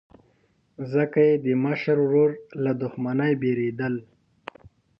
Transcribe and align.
ځکه 0.93 1.19
یې 1.27 1.35
د 1.45 1.47
مشر 1.65 1.97
ورور 2.05 2.31
له 2.63 2.71
دښمنۍ 2.81 3.33
بېرېدل. 3.41 3.93